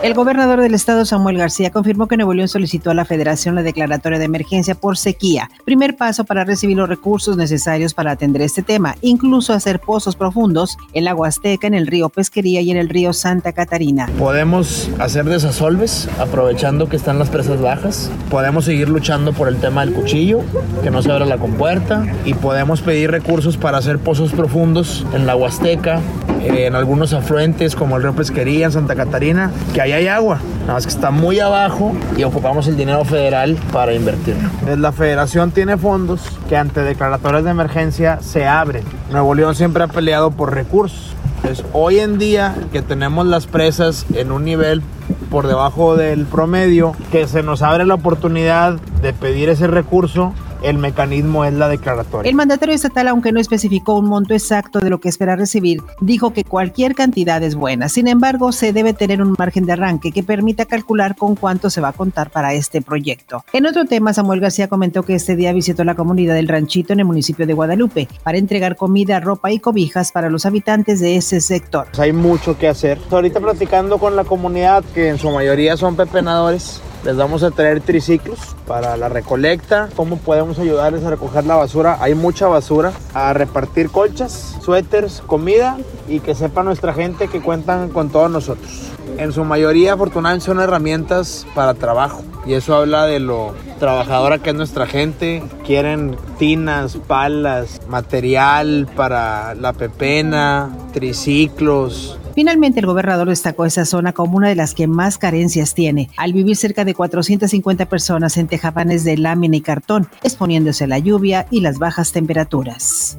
El 0.00 0.14
gobernador 0.14 0.60
del 0.60 0.74
estado, 0.74 1.04
Samuel 1.04 1.38
García, 1.38 1.70
confirmó 1.70 2.06
que 2.06 2.16
Nuevo 2.16 2.32
León 2.32 2.46
solicitó 2.46 2.92
a 2.92 2.94
la 2.94 3.04
Federación 3.04 3.56
la 3.56 3.64
declaratoria 3.64 4.20
de 4.20 4.26
emergencia 4.26 4.76
por 4.76 4.96
sequía, 4.96 5.50
primer 5.64 5.96
paso 5.96 6.22
para 6.22 6.44
recibir 6.44 6.76
los 6.76 6.88
recursos 6.88 7.36
necesarios 7.36 7.94
para 7.94 8.12
atender 8.12 8.42
este 8.42 8.62
tema, 8.62 8.94
incluso 9.00 9.52
hacer 9.52 9.80
pozos 9.80 10.14
profundos 10.14 10.78
en 10.92 11.04
la 11.04 11.16
Huasteca, 11.16 11.66
en 11.66 11.74
el 11.74 11.88
río 11.88 12.10
Pesquería 12.10 12.60
y 12.60 12.70
en 12.70 12.76
el 12.76 12.88
río 12.88 13.12
Santa 13.12 13.52
Catarina. 13.52 14.08
Podemos 14.20 14.88
hacer 15.00 15.24
desasolves 15.24 16.08
aprovechando 16.20 16.88
que 16.88 16.94
están 16.94 17.18
las 17.18 17.28
presas 17.28 17.60
bajas, 17.60 18.08
podemos 18.30 18.66
seguir 18.66 18.88
luchando 18.88 19.32
por 19.32 19.48
el 19.48 19.56
tema 19.56 19.84
del 19.84 19.94
cuchillo, 19.94 20.42
que 20.84 20.92
no 20.92 21.02
se 21.02 21.10
abra 21.10 21.26
la 21.26 21.38
compuerta, 21.38 22.06
y 22.24 22.34
podemos 22.34 22.82
pedir 22.82 23.10
recursos 23.10 23.56
para 23.56 23.78
hacer 23.78 23.98
pozos 23.98 24.30
profundos 24.30 25.04
en 25.12 25.26
la 25.26 25.34
Huasteca, 25.34 26.00
en 26.40 26.74
algunos 26.74 27.12
afluentes 27.12 27.74
como 27.74 27.96
el 27.96 28.02
río 28.02 28.14
Pesquería, 28.14 28.66
en 28.66 28.72
Santa 28.72 28.94
Catarina, 28.94 29.50
que 29.74 29.80
ahí 29.80 29.92
hay 29.92 30.08
agua, 30.08 30.38
nada 30.62 30.74
más 30.74 30.86
que 30.86 30.92
está 30.92 31.10
muy 31.10 31.40
abajo 31.40 31.92
y 32.16 32.24
ocupamos 32.24 32.66
el 32.68 32.76
dinero 32.76 33.04
federal 33.04 33.56
para 33.72 33.94
invertirlo. 33.94 34.48
La 34.76 34.92
federación 34.92 35.50
tiene 35.50 35.76
fondos 35.76 36.22
que 36.48 36.56
ante 36.56 36.82
declaratorias 36.82 37.44
de 37.44 37.50
emergencia 37.50 38.20
se 38.20 38.46
abren. 38.46 38.84
Nuevo 39.10 39.34
León 39.34 39.54
siempre 39.54 39.84
ha 39.84 39.88
peleado 39.88 40.30
por 40.30 40.54
recursos. 40.54 41.14
Entonces, 41.36 41.64
hoy 41.72 42.00
en 42.00 42.18
día 42.18 42.54
que 42.72 42.82
tenemos 42.82 43.26
las 43.26 43.46
presas 43.46 44.06
en 44.14 44.32
un 44.32 44.44
nivel 44.44 44.82
por 45.30 45.46
debajo 45.46 45.96
del 45.96 46.26
promedio, 46.26 46.94
que 47.12 47.26
se 47.26 47.42
nos 47.42 47.62
abre 47.62 47.84
la 47.84 47.94
oportunidad 47.94 48.74
de 49.02 49.12
pedir 49.12 49.48
ese 49.48 49.66
recurso, 49.66 50.34
el 50.62 50.78
mecanismo 50.78 51.44
es 51.44 51.54
la 51.54 51.68
declaratoria. 51.68 52.28
El 52.28 52.36
mandatario 52.36 52.74
estatal, 52.74 53.08
aunque 53.08 53.32
no 53.32 53.40
especificó 53.40 53.94
un 53.94 54.06
monto 54.06 54.34
exacto 54.34 54.80
de 54.80 54.90
lo 54.90 55.00
que 55.00 55.08
espera 55.08 55.36
recibir, 55.36 55.82
dijo 56.00 56.32
que 56.32 56.44
cualquier 56.44 56.94
cantidad 56.94 57.42
es 57.42 57.54
buena. 57.54 57.88
Sin 57.88 58.08
embargo, 58.08 58.52
se 58.52 58.72
debe 58.72 58.92
tener 58.92 59.22
un 59.22 59.34
margen 59.38 59.66
de 59.66 59.72
arranque 59.72 60.12
que 60.12 60.22
permita 60.22 60.64
calcular 60.64 61.16
con 61.16 61.36
cuánto 61.36 61.70
se 61.70 61.80
va 61.80 61.88
a 61.88 61.92
contar 61.92 62.30
para 62.30 62.54
este 62.54 62.82
proyecto. 62.82 63.44
En 63.52 63.66
otro 63.66 63.84
tema, 63.84 64.12
Samuel 64.12 64.40
García 64.40 64.68
comentó 64.68 65.02
que 65.02 65.14
este 65.14 65.36
día 65.36 65.52
visitó 65.52 65.84
la 65.84 65.94
comunidad 65.94 66.34
del 66.34 66.48
Ranchito 66.48 66.92
en 66.92 67.00
el 67.00 67.06
municipio 67.06 67.46
de 67.46 67.54
Guadalupe 67.54 68.08
para 68.22 68.38
entregar 68.38 68.76
comida, 68.76 69.20
ropa 69.20 69.50
y 69.50 69.58
cobijas 69.58 70.12
para 70.12 70.30
los 70.30 70.46
habitantes 70.46 71.00
de 71.00 71.16
ese 71.16 71.40
sector. 71.40 71.88
Hay 71.98 72.12
mucho 72.12 72.58
que 72.58 72.68
hacer. 72.68 72.98
Ahorita 73.10 73.40
platicando 73.40 73.98
con 73.98 74.16
la 74.16 74.24
comunidad, 74.24 74.84
que 74.94 75.08
en 75.08 75.18
su 75.18 75.30
mayoría 75.30 75.76
son 75.76 75.96
pepenadores, 75.96 76.80
les 77.08 77.16
vamos 77.16 77.42
a 77.42 77.50
traer 77.50 77.80
triciclos 77.80 78.38
para 78.66 78.94
la 78.98 79.08
recolecta. 79.08 79.88
¿Cómo 79.96 80.18
podemos 80.18 80.58
ayudarles 80.58 81.02
a 81.04 81.08
recoger 81.08 81.46
la 81.46 81.56
basura? 81.56 81.96
Hay 82.02 82.14
mucha 82.14 82.48
basura. 82.48 82.92
A 83.14 83.32
repartir 83.32 83.88
colchas, 83.88 84.58
suéteres, 84.60 85.22
comida 85.26 85.78
y 86.06 86.20
que 86.20 86.34
sepa 86.34 86.62
nuestra 86.62 86.92
gente 86.92 87.28
que 87.28 87.40
cuentan 87.40 87.88
con 87.88 88.10
todos 88.10 88.30
nosotros. 88.30 88.92
En 89.16 89.32
su 89.32 89.42
mayoría, 89.44 89.94
afortunadamente, 89.94 90.44
son 90.44 90.60
herramientas 90.60 91.46
para 91.54 91.72
trabajo. 91.72 92.22
Y 92.44 92.52
eso 92.52 92.76
habla 92.76 93.06
de 93.06 93.20
lo 93.20 93.54
trabajadora 93.80 94.38
que 94.40 94.50
es 94.50 94.56
nuestra 94.56 94.86
gente. 94.86 95.42
Quieren 95.64 96.14
tinas, 96.38 96.98
palas, 97.06 97.80
material 97.88 98.86
para 98.94 99.54
la 99.54 99.72
pepena, 99.72 100.76
triciclos, 100.92 102.18
Finalmente, 102.38 102.78
el 102.78 102.86
gobernador 102.86 103.30
destacó 103.30 103.66
esa 103.66 103.84
zona 103.84 104.12
como 104.12 104.36
una 104.36 104.48
de 104.48 104.54
las 104.54 104.72
que 104.72 104.86
más 104.86 105.18
carencias 105.18 105.74
tiene, 105.74 106.08
al 106.16 106.32
vivir 106.32 106.54
cerca 106.54 106.84
de 106.84 106.94
450 106.94 107.86
personas 107.86 108.36
en 108.36 108.46
tejabanes 108.46 109.02
de 109.02 109.16
lámina 109.16 109.56
y 109.56 109.60
cartón, 109.60 110.08
exponiéndose 110.22 110.84
a 110.84 110.86
la 110.86 111.00
lluvia 111.00 111.48
y 111.50 111.62
las 111.62 111.78
bajas 111.80 112.12
temperaturas. 112.12 113.18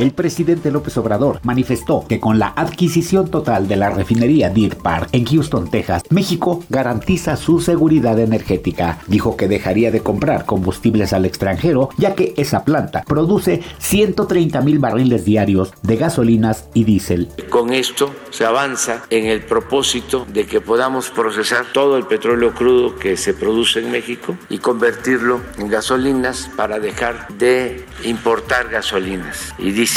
El 0.00 0.12
presidente 0.12 0.70
López 0.70 0.96
Obrador 0.96 1.40
manifestó 1.42 2.06
que 2.08 2.20
con 2.20 2.38
la 2.38 2.54
adquisición 2.56 3.30
total 3.30 3.68
de 3.68 3.76
la 3.76 3.90
refinería 3.90 4.48
Deer 4.48 4.78
Park 4.78 5.10
en 5.12 5.26
Houston, 5.26 5.70
Texas, 5.70 6.04
México 6.08 6.64
garantiza 6.70 7.36
su 7.36 7.60
seguridad 7.60 8.18
energética. 8.18 8.98
Dijo 9.08 9.36
que 9.36 9.46
dejaría 9.46 9.90
de 9.90 10.00
comprar 10.00 10.46
combustibles 10.46 11.12
al 11.12 11.26
extranjero, 11.26 11.90
ya 11.98 12.14
que 12.14 12.32
esa 12.38 12.64
planta 12.64 13.04
produce 13.06 13.60
130 13.76 14.62
mil 14.62 14.78
barriles 14.78 15.26
diarios 15.26 15.74
de 15.82 15.96
gasolinas 15.96 16.64
y 16.72 16.84
diésel. 16.84 17.28
Con 17.50 17.74
esto 17.74 18.10
se 18.30 18.46
avanza 18.46 19.02
en 19.10 19.26
el 19.26 19.42
propósito 19.42 20.26
de 20.32 20.46
que 20.46 20.62
podamos 20.62 21.10
procesar 21.10 21.66
todo 21.74 21.98
el 21.98 22.06
petróleo 22.06 22.54
crudo 22.54 22.96
que 22.96 23.18
se 23.18 23.34
produce 23.34 23.80
en 23.80 23.90
México 23.90 24.34
y 24.48 24.56
convertirlo 24.60 25.42
en 25.58 25.68
gasolinas 25.68 26.50
para 26.56 26.78
dejar 26.78 27.28
de 27.36 27.84
importar 28.02 28.70
gasolinas 28.70 29.52
y 29.58 29.72
diésel. 29.72 29.89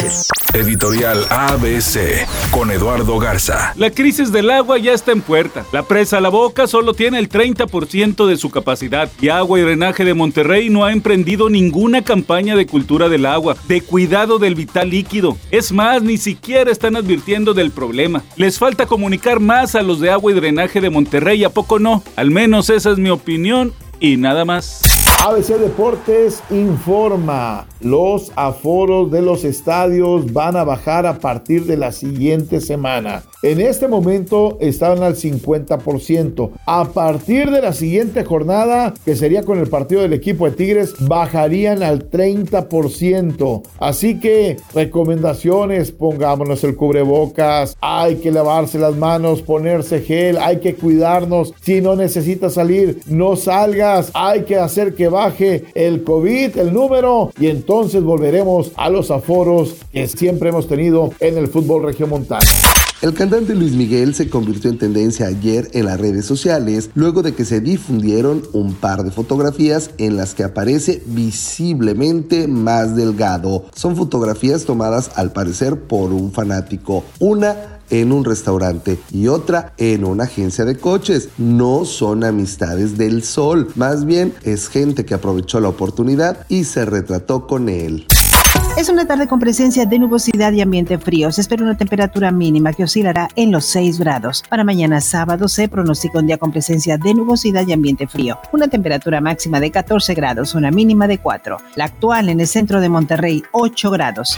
Editorial 0.54 1.26
ABC 1.30 2.28
con 2.52 2.72
Eduardo 2.72 3.20
Garza. 3.20 3.74
La 3.76 3.92
crisis 3.92 4.32
del 4.32 4.50
agua 4.50 4.78
ya 4.78 4.94
está 4.94 5.12
en 5.12 5.22
puerta. 5.22 5.66
La 5.72 5.84
presa 5.84 6.22
La 6.22 6.30
Boca 6.30 6.68
solo 6.68 6.94
tiene 6.94 7.20
el 7.20 7.30
30% 7.30 8.26
de 8.26 8.38
su 8.38 8.50
capacidad 8.50 9.12
y 9.22 9.30
Agua 9.30 9.60
y 9.60 9.64
Drenaje 9.64 10.06
de 10.06 10.14
Monterrey 10.14 10.70
no 10.70 10.86
ha 10.86 10.92
emprendido 10.92 11.50
ninguna 11.50 12.04
campaña 12.04 12.56
de 12.56 12.66
cultura 12.66 13.10
del 13.10 13.26
agua, 13.26 13.56
de 13.68 13.82
cuidado 13.82 14.40
del 14.40 14.56
vital 14.56 14.90
líquido. 14.90 15.38
Es 15.52 15.72
más, 15.72 16.02
ni 16.02 16.18
siquiera 16.18 16.72
están 16.72 16.96
advirtiendo 16.96 17.54
del 17.54 17.72
problema. 17.72 18.24
Les 18.36 18.58
falta 18.58 18.86
comunicar 18.86 19.40
más 19.40 19.76
a 19.76 19.82
los 19.82 20.00
de 20.00 20.12
Agua 20.12 20.32
y 20.32 20.36
Drenaje 20.36 20.82
de 20.82 20.90
Monterrey, 20.90 21.44
¿a 21.44 21.50
poco 21.50 21.80
no? 21.80 22.04
Al 22.16 22.32
menos 22.32 22.70
esa 22.70 22.92
es 22.92 22.98
mi 22.98 23.10
opinión 23.10 23.74
y 24.00 24.18
nada 24.18 24.46
más. 24.46 24.93
ABC 25.26 25.58
Deportes 25.58 26.44
informa, 26.50 27.66
los 27.80 28.34
aforos 28.36 29.10
de 29.10 29.22
los 29.22 29.46
estadios 29.46 30.34
van 30.34 30.58
a 30.58 30.66
bajar 30.66 31.06
a 31.06 31.20
partir 31.20 31.66
de 31.66 31.78
la 31.78 31.94
siguiente 31.94 32.60
semana. 32.60 33.24
En 33.42 33.62
este 33.62 33.88
momento 33.88 34.58
estaban 34.60 35.02
al 35.02 35.16
50%. 35.16 36.52
A 36.66 36.86
partir 36.86 37.52
de 37.52 37.62
la 37.62 37.72
siguiente 37.72 38.26
jornada, 38.26 38.94
que 39.06 39.16
sería 39.16 39.44
con 39.44 39.60
el 39.60 39.68
partido 39.68 40.02
del 40.02 40.14
equipo 40.14 40.46
de 40.46 40.56
Tigres, 40.56 40.94
bajarían 41.00 41.84
al 41.84 42.10
30%. 42.10 43.64
Así 43.80 44.20
que 44.20 44.58
recomendaciones, 44.74 45.92
pongámonos 45.92 46.64
el 46.66 46.76
cubrebocas, 46.76 47.78
hay 47.80 48.16
que 48.16 48.32
lavarse 48.32 48.78
las 48.78 48.96
manos, 48.96 49.42
ponerse 49.42 50.02
gel, 50.02 50.38
hay 50.38 50.60
que 50.60 50.76
cuidarnos. 50.76 51.54
Si 51.62 51.80
no 51.80 51.96
necesitas 51.96 52.54
salir, 52.54 53.00
no 53.08 53.38
salgas, 53.38 54.12
hay 54.14 54.44
que 54.44 54.58
hacer 54.58 54.96
que 54.96 55.13
baje 55.14 55.66
el 55.74 56.04
COVID, 56.04 56.58
el 56.58 56.74
número, 56.74 57.32
y 57.40 57.48
entonces 57.48 58.04
volveremos 58.04 58.72
a 58.76 58.90
los 58.90 59.10
aforos 59.12 59.76
que 59.94 60.08
siempre 60.08 60.50
hemos 60.50 60.68
tenido 60.68 61.14
en 61.22 61.38
el 61.38 61.48
fútbol 61.48 61.84
regiomontano. 61.84 62.44
El 63.04 63.14
cantante 63.14 63.54
Luis 63.54 63.74
Miguel 63.74 64.16
se 64.16 64.30
convirtió 64.30 64.70
en 64.70 64.78
tendencia 64.78 65.28
ayer 65.28 65.68
en 65.74 65.88
las 65.88 66.00
redes 66.00 66.26
sociales 66.26 66.90
luego 66.94 67.22
de 67.22 67.34
que 67.34 67.44
se 67.44 67.60
difundieron 67.60 68.44
un 68.54 68.76
par 68.76 69.04
de 69.04 69.12
fotografías 69.12 69.90
en 69.98 70.16
las 70.16 70.34
que 70.34 70.46
aparece 70.46 71.04
visiblemente 71.08 72.48
más 72.48 72.96
delgado. 72.96 73.66
Son 73.76 73.98
fotografías 73.98 74.64
tomadas 74.64 75.12
al 75.16 75.34
parecer 75.34 75.82
por 75.82 76.14
un 76.14 76.32
fanático. 76.32 77.04
Una 77.20 77.73
en 77.90 78.12
un 78.12 78.26
restaurante 78.26 79.00
y 79.12 79.28
otra 79.28 79.74
en 79.78 80.06
una 80.06 80.26
agencia 80.26 80.66
de 80.66 80.78
coches. 80.78 81.30
No 81.38 81.86
son 81.86 82.24
amistades 82.24 82.98
del 82.98 83.24
sol, 83.24 83.70
más 83.76 84.06
bien 84.06 84.34
es 84.44 84.70
gente 84.70 85.06
que 85.06 85.14
aprovechó 85.14 85.60
la 85.60 85.70
oportunidad 85.70 86.46
y 86.50 86.64
se 86.64 86.86
retrató 86.86 87.48
con 87.48 87.70
él. 87.70 88.08
Es 88.76 88.90
una 88.90 89.06
tarde 89.06 89.28
con 89.28 89.40
presencia 89.40 89.86
de 89.86 90.00
nubosidad 90.00 90.52
y 90.52 90.62
ambiente 90.62 90.98
frío. 90.98 91.32
Se 91.32 91.42
espera 91.42 91.64
una 91.64 91.78
temperatura 91.78 92.32
mínima 92.32 92.74
que 92.74 92.84
oscilará 92.84 93.30
en 93.36 93.52
los 93.52 93.66
6 93.66 94.00
grados. 94.00 94.44
Para 94.50 94.64
mañana 94.64 95.00
sábado 95.00 95.48
se 95.48 95.68
pronostica 95.68 96.18
un 96.18 96.26
día 96.26 96.40
con 96.40 96.52
presencia 96.52 96.98
de 96.98 97.14
nubosidad 97.14 97.68
y 97.68 97.74
ambiente 97.74 98.08
frío. 98.08 98.40
Una 98.52 98.68
temperatura 98.68 99.22
máxima 99.22 99.60
de 99.60 99.70
14 99.70 100.16
grados, 100.16 100.56
una 100.56 100.72
mínima 100.72 101.08
de 101.08 101.20
4. 101.20 101.58
La 101.76 101.86
actual 101.86 102.30
en 102.30 102.40
el 102.40 102.48
centro 102.48 102.82
de 102.82 102.90
Monterrey, 102.90 103.44
8 103.52 103.92
grados. 103.92 104.38